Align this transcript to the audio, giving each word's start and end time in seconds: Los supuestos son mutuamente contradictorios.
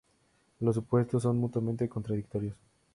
Los 0.61 0.73
supuestos 0.77 1.21
son 1.21 1.37
mutuamente 1.37 1.87
contradictorios. 1.87 2.57